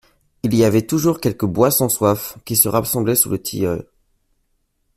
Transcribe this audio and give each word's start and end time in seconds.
Il 0.41 0.55
y 0.55 0.63
avait 0.65 0.81
toujours 0.87 1.19
quelques 1.21 1.45
boit-sans-soif 1.45 2.35
qui 2.43 2.55
se 2.55 2.67
rassemblaient 2.67 3.13
sous 3.13 3.29
le 3.29 3.39
tilleul. 3.39 3.85